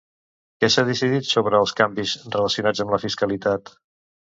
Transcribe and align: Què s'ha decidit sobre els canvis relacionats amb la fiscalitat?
Què 0.63 0.69
s'ha 0.75 0.83
decidit 0.87 1.29
sobre 1.33 1.59
els 1.65 1.75
canvis 1.83 2.15
relacionats 2.39 2.85
amb 2.87 2.97
la 2.97 3.03
fiscalitat? 3.07 3.75